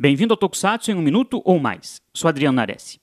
[0.00, 2.00] Bem-vindo ao Tokusatsu em um minuto ou mais.
[2.14, 3.00] Sou Adriano Nares.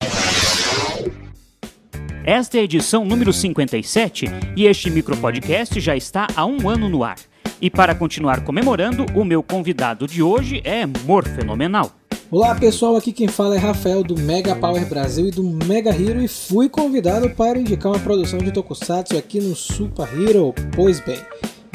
[2.23, 7.03] Esta é a edição número 57 e este micropodcast já está há um ano no
[7.03, 7.17] ar.
[7.61, 11.91] E para continuar comemorando, o meu convidado de hoje é Morfenomenal.
[12.31, 16.23] Olá pessoal, aqui quem fala é Rafael do Mega Power Brasil e do Mega Hero
[16.23, 20.55] e fui convidado para indicar uma produção de Tokusatsu aqui no Super Hero.
[20.73, 21.19] Pois bem,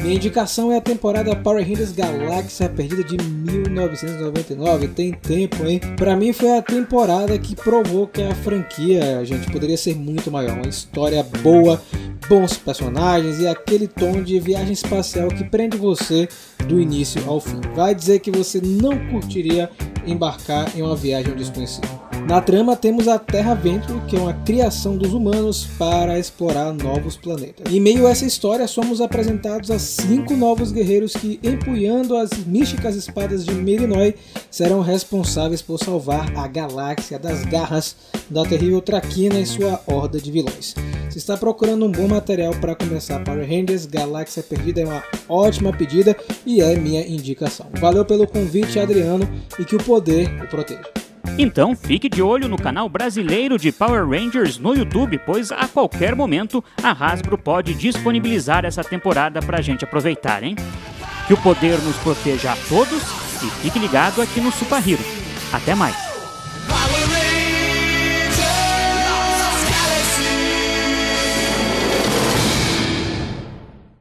[0.01, 4.87] minha indicação é a temporada Power Rangers Galáxia Perdida de 1999.
[4.89, 5.79] Tem tempo, hein?
[5.95, 10.55] Pra mim foi a temporada que provou que a franquia, gente, poderia ser muito maior.
[10.55, 11.79] Uma história boa,
[12.27, 16.27] bons personagens e aquele tom de viagem espacial que prende você
[16.67, 17.61] do início ao fim.
[17.75, 19.69] Vai dizer que você não curtiria
[20.05, 22.10] embarcar em uma viagem desconhecida.
[22.27, 27.17] Na trama temos a Terra Venture, que é uma criação dos humanos para explorar novos
[27.17, 27.71] planetas.
[27.71, 32.95] Em meio a essa história, somos apresentados a cinco novos guerreiros que, empunhando as místicas
[32.95, 34.15] espadas de Melinoi,
[34.49, 37.95] serão responsáveis por salvar a galáxia das garras
[38.29, 40.75] da terrível Traquina e sua horda de vilões.
[41.09, 45.73] Se está procurando um bom material para começar Power Rangers, Galáxia Perdida é uma ótima
[45.73, 47.67] pedida e é minha indicação.
[47.81, 49.29] Valeu pelo convite, Adriano,
[49.59, 51.00] e que o poder o proteja.
[51.41, 56.15] Então fique de olho no canal brasileiro de Power Rangers no YouTube, pois a qualquer
[56.15, 60.55] momento a Hasbro pode disponibilizar essa temporada pra gente aproveitar, hein?
[61.25, 63.01] Que o poder nos proteja a todos
[63.41, 65.03] e fique ligado aqui no Super Hero.
[65.51, 66.10] Até mais!